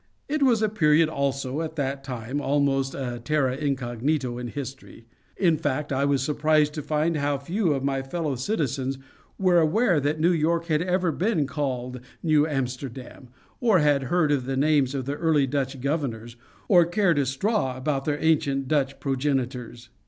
[0.27, 5.05] It was a period, also, at that time almost a terra incognita in history.
[5.37, 8.97] In fact, I was surprised to find how few of my fellow citizens
[9.37, 13.27] were aware that New York had ever been called New Amsterdam,
[13.59, 16.35] or had heard of the names of its early Dutch governors,
[16.67, 19.89] or cared a straw about their ancient Dutch progenitors.